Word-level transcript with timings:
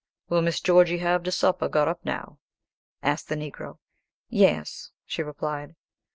"Will 0.29 0.41
Miss 0.41 0.59
Georgy 0.59 0.97
have 0.97 1.21
de 1.21 1.31
supper 1.31 1.69
got 1.69 1.87
up 1.87 2.03
now?" 2.03 2.39
asked 3.03 3.29
the 3.29 3.35
Negro. 3.35 3.77
"Yes," 4.29 4.89
she 5.05 5.21
replied. 5.21 5.75